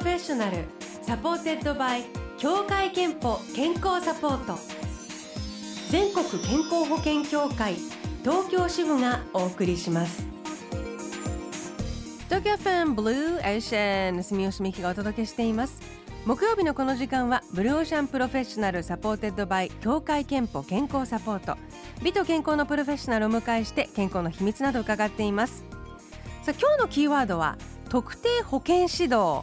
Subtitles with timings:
[0.00, 0.64] フェッショナル
[1.02, 2.04] supported by
[2.38, 4.58] 協会けんぽ健康サポート。
[5.90, 7.74] 全国健康保険協会
[8.24, 10.24] 東京支部がお送りします。
[12.28, 15.82] 東京 FM Blue Ocean 住吉美紀がお届けしています。
[16.24, 21.58] 木曜日のこの時間は Blue Ocean Professional supported by 協会けんぽ健康サポート。
[22.02, 25.62] 美と健康のプロフェッショナルをお迎えして健康の秘密など伺っています。
[26.42, 27.58] さあ今日のキーワードは
[27.90, 29.42] 特定保健指導。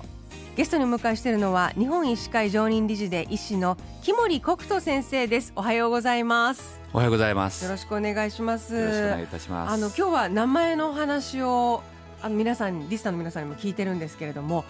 [0.57, 5.53] ゲストにお迎えしているのは日本医師会常任理事で医師の木森国人先生です。
[5.55, 6.81] おはようございます。
[6.93, 7.63] おはようございます。
[7.63, 8.73] よろしくお願いします。
[8.73, 9.73] よろしくお願いいたします。
[9.73, 11.83] あの今日は名前の話を
[12.23, 14.65] あの皆さんリスターの皆さんにも聞いてるんですけれども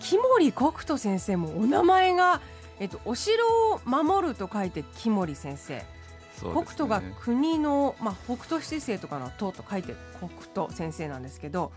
[0.00, 2.40] 木森国人先生もお名前が
[2.80, 5.74] えっとお城を守ると書いて木森先生。
[5.74, 5.86] ね。
[6.38, 11.72] 北斗が国の、まあ、北斗七星とかの斗と書いて北斗先生なんですけど、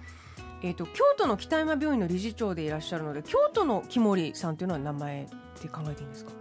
[0.61, 5.27] えー、と京都の北山病院の理事長でいらっしゃるので京都の木森さんというのは名前っ
[5.61, 6.31] て考えていいんですか？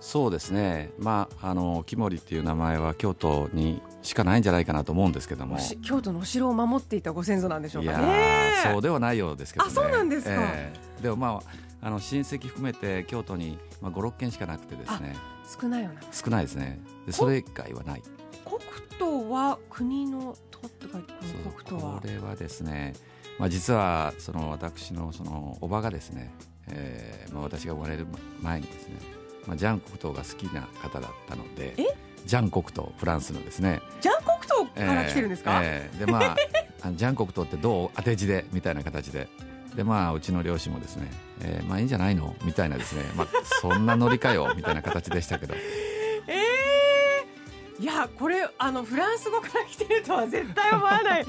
[0.00, 0.92] そうですね。
[0.98, 5.56] まああの木森っていう名前は京都にしかないんじゃないかなと思うんですけども。
[5.82, 9.70] 京都のお城を守っていたご先祖なんでしょういやかねーそうではないようですけどね。
[9.72, 10.32] あそうなんですか。
[10.34, 11.02] ええ。
[11.02, 11.28] でもま
[11.80, 15.16] ああの親戚含めて京都に、まあ、56軒しかなくてですね。
[15.60, 16.00] 少ないよな。
[16.12, 16.80] 少ないですね。
[17.06, 18.02] でそれ以外はない。
[18.44, 18.60] 国
[18.98, 21.98] 斗は国の斗って書いて国斗は。
[22.00, 22.92] これはですね、
[23.38, 26.32] まあ、実はその私のそのおばがですね、
[26.68, 28.06] えーまあ、私が生まれる
[28.40, 28.94] 前にですね、
[29.46, 31.84] まあ、ジャン国斗が好きな方だったのでえ？
[32.26, 33.82] ジャン国斗フランスのですね。
[34.00, 36.36] ジャン国斗から来てるんですか、えーえーでまあ
[36.94, 38.44] ジャン国斗ってどう当て字で？
[38.52, 39.28] みたいな形で。
[39.74, 41.10] でまあうちの両親もですね、
[41.40, 42.34] えーまあいいんじゃないの？
[42.44, 43.26] みたいなですね、まあ、
[43.60, 45.54] そんなノリかよみたいな形でしたけど。
[46.28, 51.26] えー、いやこれあのフランス語から来てるとは絶対思わない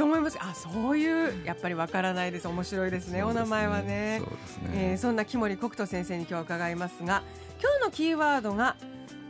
[0.00, 0.38] と思います。
[0.40, 2.48] あそういうやっぱりわからないです。
[2.48, 3.22] 面白いですね。
[3.22, 4.22] お名前はね。
[4.24, 4.70] そうですね。
[4.72, 7.22] えーそんな木森国人先生に今日は伺いますが
[7.60, 8.76] 今日のキーワードが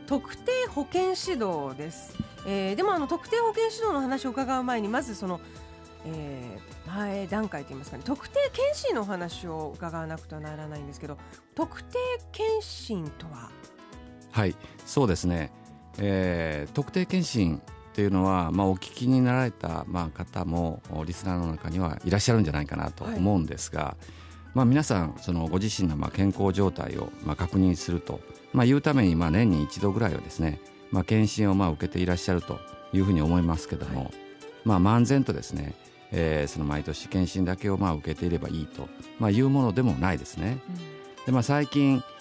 [0.07, 2.15] 特定保健指導です、
[2.45, 5.41] えーでもあの特定保健指導の話を伺う前にまずその、
[6.05, 8.03] えー前段階といいますかね。
[8.05, 11.17] 特定健診のお話を伺わなくてはならないんですけど
[11.53, 11.97] 特定
[12.31, 13.49] 健診とは？
[14.31, 14.55] はい
[14.85, 15.51] そうですね、
[15.99, 23.97] えー特定健診っていうのは、まあ、お聞きになられた、まあ、方もおリスナーの中にはいらっしゃるんじゃないかなと思うんですが、
[24.53, 28.21] まあ、皆さんそのご自身のまあ健康状態をまあ確認すると、
[28.53, 32.59] まあ、いうためにまあ年に一度ぐらいはですね、まあ、検診をまあ受けていらっしゃると
[32.93, 34.11] いうふうに思いますけども、
[34.63, 35.75] まあ、漫然とですね、
[36.11, 38.87] えーその毎年検診だけをまあ受けていればいいと、
[39.19, 40.59] まあ、いうものでもないですね。
[41.25, 42.20] でまあ、最近えー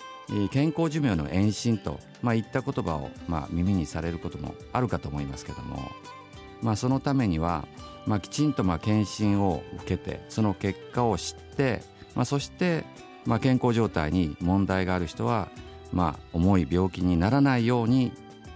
[0.51, 5.91] 健康寿命の延伸と、まあ、いった言葉を、まあ、耳にされることもあるかと思いますけども、
[6.63, 7.67] まあ、そのためには、
[8.07, 11.83] まあ、きちんとまあ検診を受けてその結果を知って、
[12.15, 12.85] まあ、そして、
[13.27, 15.49] まあ、健康状態に問題がある人は、
[15.93, 18.13] まあ、重い病気にならないように、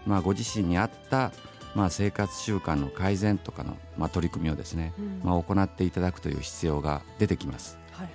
[0.07, 1.33] まあ、ご自身に合った、
[1.75, 7.79] まあ、生活習慣の改善とかの、まあ、取り組みをですね、うんまあ、行っていただくという必要が出てきます。
[7.93, 8.09] はい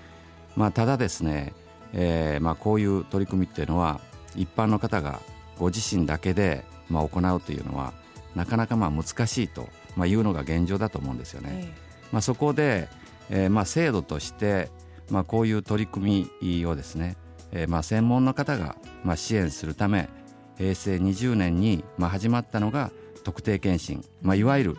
[0.55, 1.53] まあ、ただですね、
[1.94, 4.00] えーまあ、こういう取り組みっていうのは
[4.35, 5.19] 一般の方が
[5.57, 7.94] ご自身だけで、まあ、行うというのは
[8.35, 11.50] なかなかまあ難しいと、まあ、いうのが現状だと思うんですよね。
[11.51, 12.88] えまあ、そこで、
[13.29, 14.69] えーまあ、制度として、
[15.09, 17.17] まあ、こういう取り組みをですね、
[17.51, 20.09] えーまあ、専門の方が、まあ、支援するため
[20.57, 22.91] 平成20年に、まあ、始まったのが
[23.23, 24.77] 特定健診、まあ、いわゆる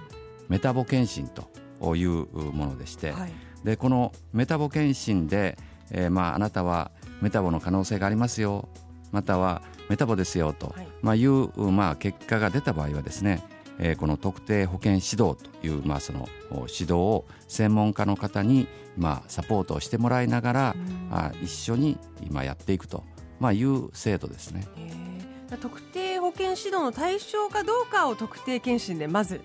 [0.48, 1.48] メタボ健診と
[1.96, 3.32] いうものでして、えはい
[3.64, 5.58] でこのメタボ検診で、
[5.90, 8.68] えーまあ、あなたはメタボの可能性がありますよ。
[9.12, 10.84] またはメタボですよと、はい。
[10.84, 13.42] いまあ、いう、まあ、結果が出た場合はですね、
[13.78, 21.08] えーこの特定保健指導という、まあ、そのお指導を専門家の方に、まあ、サポートをしてもらいながら、うん。
[21.10, 23.04] あ一緒に今やっていくと、
[23.38, 24.66] まあ、いう制度ですね。
[24.76, 25.10] えー。
[25.58, 29.40] 特定保健指導の対象かどうかを特定健診でまず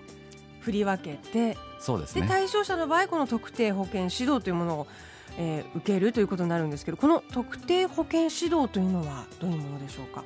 [0.60, 1.54] 振り分けて。
[1.54, 2.26] でそうですね。
[2.26, 4.86] 対象者の場合この特定保健指導というものを、
[5.38, 10.24] えー受けるということになるんですけどこの特定保健指導というのはどういうものでしょうか？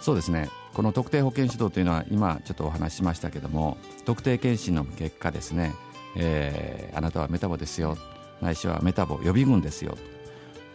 [0.00, 0.48] そうですね。
[0.74, 5.74] この特定保健指導というのは今ちょっとお話ししましたけども特定健診の結果ですね、
[6.16, 7.96] えーあなたはメタボですよ。
[8.40, 9.96] ないしはメタボ予備軍ですよ。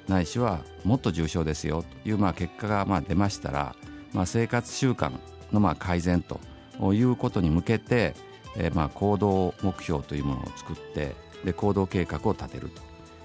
[0.07, 1.84] ないしはもっと重症ですよ。
[2.04, 3.75] というまあ結果がまあ出ましたら、
[4.12, 5.12] まあ、生活習慣
[5.54, 6.39] のまあ改善と
[6.94, 8.16] いうことに向けて、
[8.57, 11.16] えーまあ行動目標というものを作って
[11.46, 12.81] で行動計画を立てると、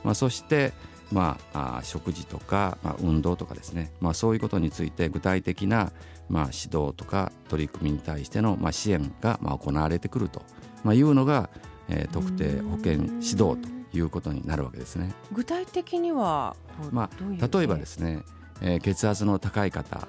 [0.09, 0.73] まあ、そして
[1.13, 5.93] まあ、あー食事とか、まあ、運動とかですね、まあ、そういうことについて具体的な、
[6.31, 10.43] まあ、指導とか取り組みに対しての、まあ、支援が、まあ、行われてくると、
[10.85, 11.51] まあ、いうのが、
[11.89, 13.59] えー特定保健指導と
[13.97, 15.15] いうことになるわけですね。
[15.33, 16.57] 具体的には
[16.91, 18.23] まあ、例えばですね、
[18.63, 20.09] えー、血圧の高い方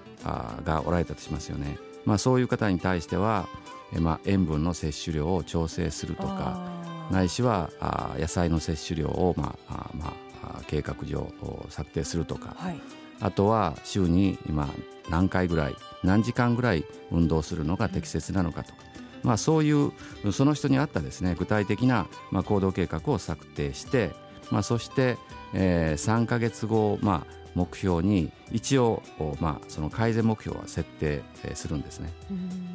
[0.63, 1.78] がおられたとしますよね。
[2.06, 3.48] まあ、そういう方に対しては、
[3.94, 6.78] えー、まあ、塩分の摂取量を調整するとか
[7.09, 10.13] ないしはあ野菜の摂取量を、まああま
[10.44, 11.31] あ、計画上
[11.69, 12.79] 策定するとか、はい、
[13.19, 14.69] あとは週に今
[15.09, 18.77] 何回ぐらい何時間ぐらい運動するのが適切なのかとか、
[19.23, 19.91] まあ、そういう
[20.31, 24.12] その人に合ったですね具体的な、まあ、行動計画を策定して、
[24.51, 25.17] まあ、そして、
[25.53, 29.03] えー、3か月後、まあ、目標に一応、
[29.39, 31.21] まあ、その改善目標は設定
[31.55, 32.13] するんですね。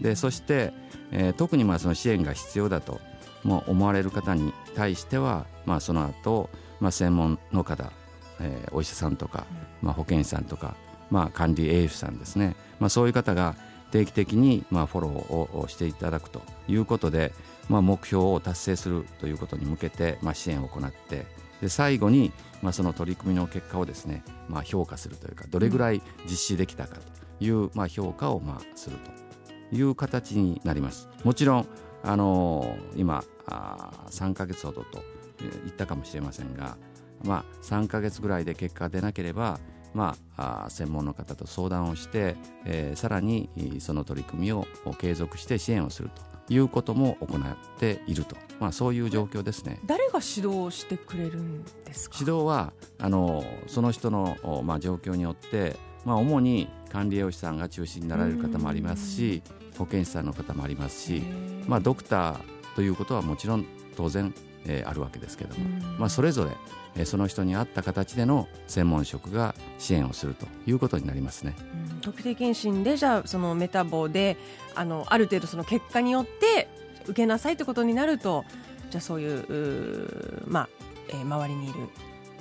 [0.00, 0.72] でそして、
[1.10, 3.00] えー、特にまあその支援が必要だと
[3.44, 6.50] 思われる方に対しては、まあ、その後、
[6.80, 7.92] まあ専門の方、
[8.40, 9.46] えー、お医者さんとか、
[9.82, 10.74] まあ、保健師さんとか、
[11.10, 13.54] まあ、管理栄養士さんですね、まあ、そういう方が
[13.90, 17.32] 定期的にまあフォローをしていただくということで、
[17.68, 21.26] まあ、目標を達成するということに向けてまあ支援を行って
[21.60, 28.96] で最後にまあその取り組みの結果をですねまあ評価するというかどれぐらい実施できたかというまあ評価をまあする
[29.70, 31.08] という形になります。
[31.22, 31.66] もちろん
[32.04, 35.02] あの今あ3か月ほどと
[35.40, 36.76] 言ったかもしれませんが、
[37.24, 39.58] まあ、3か月ぐらいで結果が出なければ
[39.94, 42.34] まあ、専門の方と相談をして、
[42.66, 43.48] えー、さらに
[43.78, 44.66] その取り組みを
[44.98, 46.10] 継続して支援をする
[46.48, 49.78] ということも行っていると、まあ、そういう状況ですね。
[49.86, 52.16] 誰が指導してくれるんですか？
[52.20, 59.42] 指導はあのその人の、まあ、状況によって、まあ、主に管理栄養士さんが中心になられる方もありますし
[59.78, 61.22] 保健師さんの方もありますし、
[61.66, 62.38] まあ、ドクター
[62.74, 63.66] ということはもちろん
[63.96, 64.34] 当然、
[64.66, 65.64] えー、あるわけですけども、
[65.98, 71.56] まあ、それぞれその人に合った形での専門職が支援をするということになりますね。
[71.92, 74.36] うん、特定健診でじゃあそのメタボで
[74.76, 76.68] あのある程度その結果によって
[77.06, 78.44] 受けなさいということになると
[78.90, 80.68] じゃあそういうまあ、
[81.08, 81.74] えー、周りにいる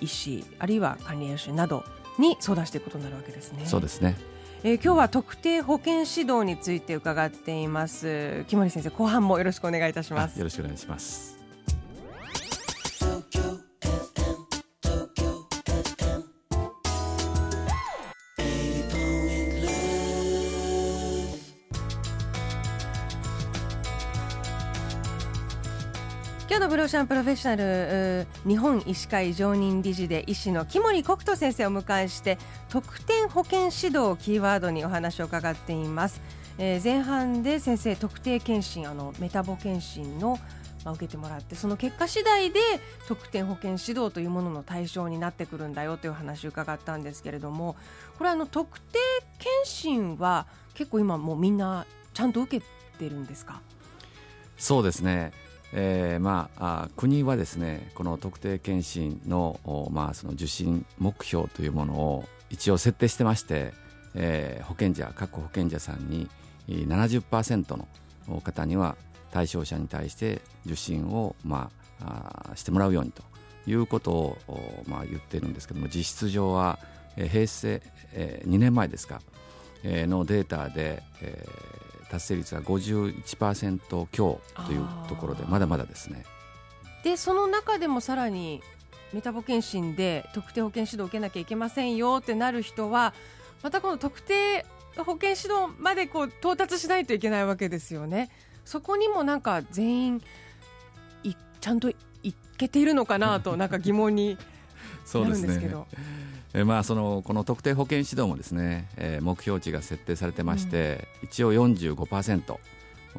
[0.02, 1.84] 医師あるいは管理栄養士など
[2.20, 3.66] に相談していくことになるわけですね。
[3.66, 4.16] そうですね
[4.66, 8.46] えー、今日は特定保健指導について伺っています。
[8.48, 10.40] 木森先生後半もよろしくお願いいたします。
[10.40, 11.43] よろしくお願いします。
[26.54, 32.38] 今日のブローシャンプロフェッショナル日本医師会常任理事で医師の木森国人先生を迎えして
[32.70, 36.22] 特典保険指導をキーワードにお話を伺っています、
[36.60, 40.38] えー、前半で先生特定健診あのメタボ健診の
[40.86, 42.60] まあ、受けてもらってその結果次第で
[43.08, 47.76] 特典保険指導というものの対象になってくるんだよという話を伺ったんですけれども
[48.20, 49.00] これあの特定
[49.40, 50.46] 健診は
[50.76, 52.66] 結構今もうみんなちゃんと受け
[53.00, 53.60] てるんですか？
[54.56, 55.32] そうですね。
[55.76, 59.60] えーまあ、国はですねこの特定健診の,、
[59.92, 63.74] まあその受診目標というものを一応設定してまして、
[64.14, 66.30] えー、保険者各保険者さんに
[66.68, 67.88] 70%の
[68.42, 68.96] 方には
[69.32, 73.24] 対象者に対して受診を、まあ、あしてもらうようにと
[73.66, 74.38] いうことを、
[74.86, 76.80] まあ、言っているんですけども実質上は、
[77.16, 77.82] 平成、
[78.14, 79.22] えー、2年前ですか、
[79.84, 86.26] えー、のデータで、えー、達成率は51%強というところでまだまだですね
[87.04, 88.62] でその中でもさらに
[89.14, 93.16] メタボ検診で特定保険指導を受けなきゃいけませんよってなる人は
[93.64, 94.64] またこの特定
[94.96, 98.30] 保険指導までこう到達しないといけないわけですよね。
[98.64, 100.22] そこにもなんか全員
[101.24, 101.96] いちゃんとい
[102.58, 104.38] けているのかなとなんか疑問に
[105.16, 105.88] なるんですけど。
[106.56, 112.58] えまあ、そのこの特定保険指導もですね、えー、目標値が設定されてまして、うん、一応45%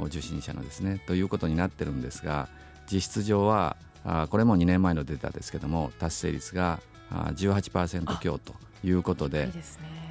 [0.07, 2.49] 受診者のですねということになってるんですが
[2.91, 9.53] 実質上はあこれも2年前のデータですけども達成率があ18%強ということで、ね、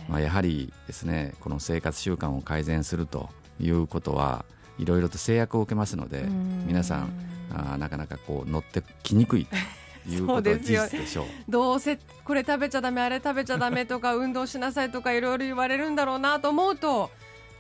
[0.09, 4.45] まあ、やはりですねこの生活習慣を改善するということは
[4.79, 6.25] いろいろと制約を受けますので
[6.65, 7.13] 皆さん
[7.53, 9.47] あなかなかこう乗ってきにくい
[10.09, 11.25] いうことは事実でしょう。
[11.49, 17.11] どうせこれ食べちゃだめあれ食べちゃだめとか 運動しなさいとかいろいろ言われるんだろうなと思うと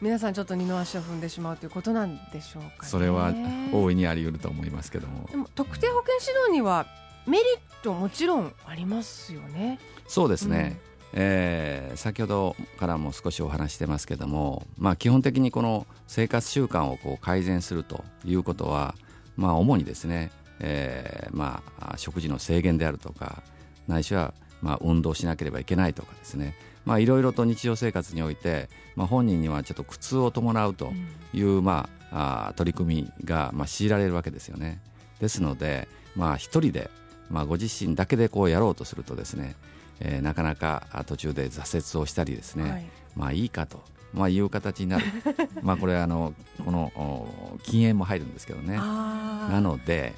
[0.01, 3.33] 皆さんちょっと二の足を踏んでしまうということなんでしょうか、ね、それは
[3.71, 5.27] 大いにあり得ると思いますけども。
[5.31, 6.85] でも特定保険指導には
[7.25, 9.79] メリットもちろんありますよね。
[10.07, 10.79] そうですね、
[11.13, 18.95] うん、えー、先ほどからも少しお話してますけども、まあ、基本的にこの生活習慣をこう改善するということは、
[19.37, 20.31] まあ、主にですね
[20.65, 23.43] えーまあ、食事の制限であるとか
[23.87, 26.55] ないしは、まあ、運動しなければいけないとかですね。
[26.85, 30.93] まあ、いろいろと日常生活において、まあ、本人にはちょっと苦痛を伴うと
[31.33, 34.81] いう、うん、まあ、あ取り組みが、まあ、強いられるわけですよね。
[35.19, 36.89] ですので、まあ、一人で、
[37.29, 39.55] まあ、ご自身だけでこうやろうとするとですね、
[39.99, 43.81] えー、なかなか途中で挫折をしたりですね、はい、まあいいかと。
[44.13, 45.05] まあ、いう形になる。
[45.63, 48.77] まあこれあのこの禁煙も入るんですけどね。
[48.77, 50.13] なので、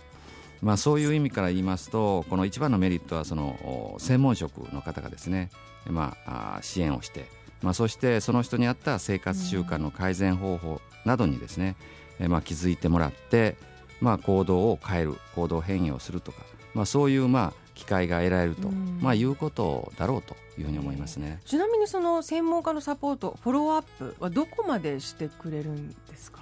[0.66, 5.52] まあ、そういう意味から言いますとこの一番のメリットはその専門職の方がですね、
[5.88, 7.30] まあ、支援をして、
[7.62, 11.76] まあ、そしてその人に合った生活習慣の改善方法などにですね、
[12.20, 13.58] えまあ、気づいてもらって、
[14.02, 16.40] まあ、行動を変える行動変容するとか、
[16.74, 21.42] まあ、そういうまあ機会が得られると、まあ、いうことだろうというふうに思いますね。
[21.46, 26.40] ちなみにその専門家のサポートフォローアップはどこまでしてくれるんですか？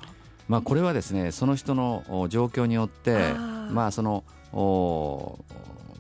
[0.47, 3.33] まあ、これはですねその人の状況によって
[3.71, 4.23] まあ、その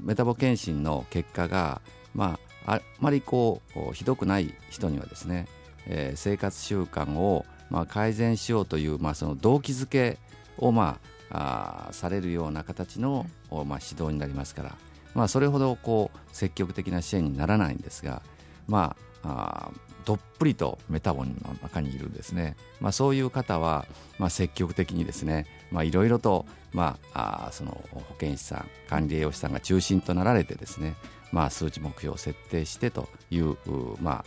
[0.01, 1.81] メタボ検診の結果が、
[2.13, 5.47] まあ、あまりこうひどくない人にはですね、
[5.87, 10.17] えー、生活習慣を、まあ、改善しようという、まあ、その動機づけ
[10.57, 14.77] を、まあ、あされるような形の、まあ、指導になりますから、
[15.15, 18.21] まあ、それほどこう積極的な支援にならないんですが、
[18.67, 19.71] まあ、あ
[20.05, 23.85] どっぷりとメタボンの中にいるんですね、まあ、そういう方は、
[24.19, 25.45] まあ、積極的にですね
[25.83, 30.95] いろいろと、まあ、あその保健師さん管理栄養士さんが中心となられてですね、
[31.31, 33.55] まあ、数値目標を設定してという、
[34.01, 34.25] まあ、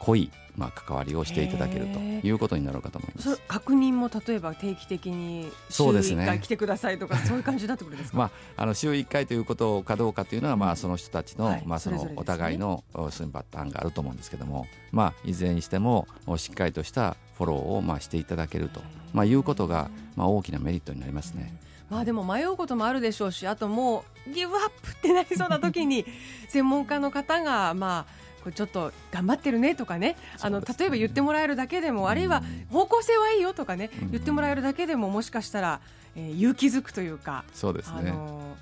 [0.00, 3.40] 濃いまあ、関わりをしていただけるということになるかと思います。
[3.48, 8.18] 確認も例えば定期的に週1回来てくださいとか そういう感じだってことですか？
[8.18, 21.54] まああの週1回ということかどうかというのは、まあその人たちの、はい、まあそのお互いのそパターンがあると思うんですけども、まあいずれにしてもしっかりとしたフォローをまあしていただけると、まあいうことがまあ大きなメリットになりますね。
[21.88, 26.04] まあでも迷うこともあるでしょうし、あともうギブアップってなりそうな時に
[26.48, 30.16] 専門家の方がまあこれちょっと頑張ってるねとかね。
[30.40, 33.90] あの例えば言ってもらえるだけでもあるいは方向性はいいよとかね。
[34.10, 35.80] 言ってもらえるだけでももしかしたら、
[36.16, 38.56] えー、勇気づくというかそうですね、あの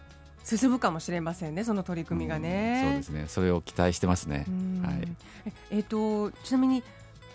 [0.44, 3.24] ー、進むかもしれませんねその取り組みがね、そうですね。
[3.28, 4.46] それを期待してますね、
[4.84, 5.08] はい、
[5.70, 6.82] えっ、ー、とちなみに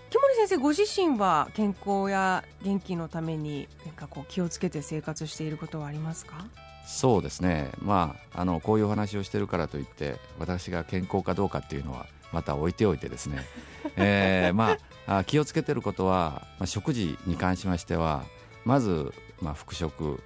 [0.09, 6.45] 木森先生ご自身は健康や元気のために何かこう気をつけて生活していることはありますか？
[6.85, 13.45] そうですね、まあ、あのこういうお話をしてるからといって私が健康かどうかっていうのはまた置いておいてですね、
[13.95, 18.23] えーまあ、気をつけてることは、まあ、食事に関しましては
[18.65, 20.21] まず、まあ、副食、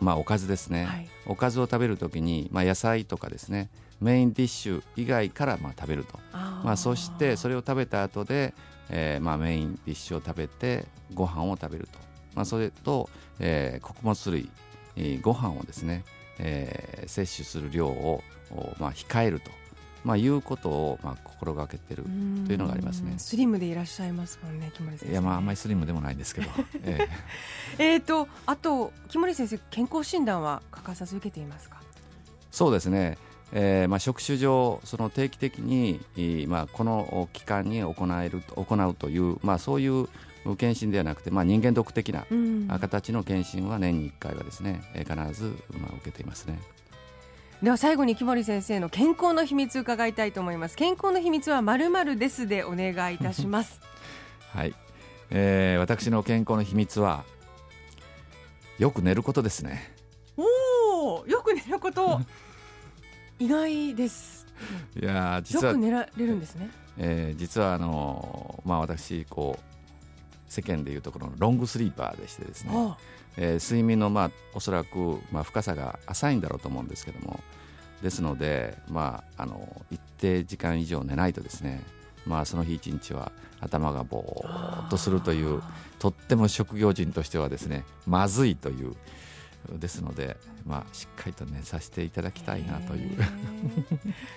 [0.00, 3.70] まあ、おかずですね、はい、おかずを食べるときに、まあ、野菜とかですね。
[4.00, 6.18] メインディッシュ以外からまあ食べると。
[6.32, 8.54] まあ、そしてそれを食べた後で、
[8.90, 11.98] えーまあ、メインディッシュを食べてご飯を食べると、
[12.34, 13.08] まあ、それと、
[13.38, 14.50] えー、穀物類、
[14.96, 16.04] えー、ご飯をですね、
[16.38, 18.22] えー、摂取する量を、
[18.78, 19.50] まあ、控えると。
[20.06, 22.08] まあ、いうことをまあ心がけてると
[22.52, 23.14] いうのがありますね。
[23.18, 25.12] スリムでいらっしゃいますもんね、木森先生。
[25.12, 26.46] いや、まあ、あんまりスリムでもないんですけど。
[26.84, 31.82] えー、えと、あと、木森先生、健康診断は欠かさず受けていますか？
[32.52, 33.18] そうですね。
[33.52, 36.00] えーまあ、職種上、その定期的に、
[36.46, 40.08] まあ、この期間に行える行うという、まあ、そういう
[40.56, 42.24] 検診ではなくて、まあ、人間独的な
[42.78, 46.60] 形の検診は年に1回はですね、必ず、まあ、受けていますね。
[47.62, 50.76] では最後に木森先生の健康の秘密伺いたいと思います。
[50.76, 53.80] 健康の秘密はまるまるですでお願いいたします。
[54.52, 54.74] はい、
[55.30, 57.24] えー、私の健康の秘密は
[58.78, 59.94] よく寝ることですね。
[60.36, 62.20] おおよく寝ること
[63.40, 64.46] 意外です。
[65.00, 69.75] いや実はよく寝られるんですね、えー、実はあのまあ私こう
[70.48, 72.70] 世間でいうところのロングスリーパーでしてですね、
[73.36, 77.40] えー、睡眠のまあおそらくまあ深さが浅いんだろうと思うんですけども
[78.02, 81.82] ですので、まあ、あの一定時間以上寝ないとですね、
[82.26, 85.62] まあ、その日一日は頭がぼーっとするという
[85.98, 88.94] とっても職業人としてはですねまずいという
[89.78, 93.18] ですので、まあ、しっかりと寝させていただきたいなという。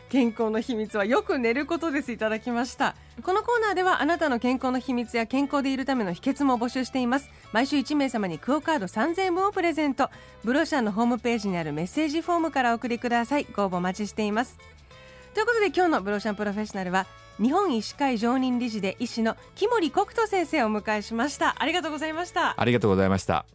[0.09, 2.11] 健康の秘密はよく寝ることです。
[2.11, 2.95] いただきました。
[3.23, 7.29] このコーナーではあなたの健康の秘密や健康でいるための秘訣も募集しています。
[7.51, 10.09] 毎週1名様にクオカード3000円分をプレゼント。
[10.43, 13.45] ブロシャンのホームページにあるメッセージフォームからお送りください。
[13.55, 14.57] ご応募お待ちしています。
[15.33, 17.05] ということで今日のブロシャンプロフェッショナルは
[17.41, 22.55] 日本医師会常任理事で医師の木森国人先生をお迎えしましたありがとうございました。
[22.57, 23.45] ありがとうございました。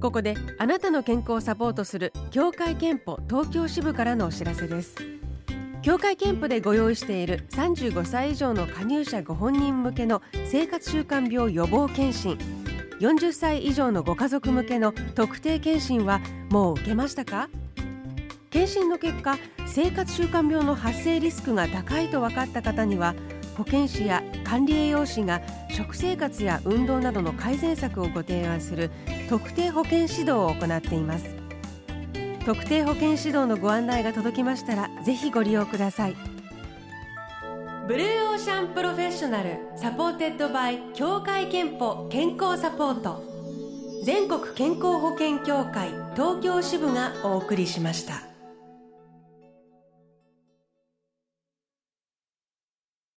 [0.00, 5.19] ここであなたの健康をサポートする協会憲法東京支部からのお知らせです
[5.82, 12.36] 協会憲法でご用意している35歳以上の加入者ご本人向けの生活習慣病予防検診。
[13.00, 16.20] 40歳以上のご家族向けの特定検診は
[16.50, 17.48] もう受けましたか？
[18.50, 23.14] 検診の結果生活習慣病の発生リスクが高いと分かった方には
[23.56, 28.90] 保健師や管理栄養士が食生活や運動などの改善策をご提案する
[29.30, 31.39] 特定保健指導を行っています。
[32.50, 36.16] 特定保健指導のご案内が届きましたらぜひご利用ください
[37.86, 43.22] Blue Ocean Professional supported by 協会けんぽ健康サポート
[44.04, 48.29] 全国健康保険協会東京支部がお送りしました。